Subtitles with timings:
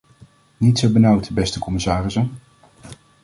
[0.57, 2.37] Niet zo benauwd, beste commissarissen!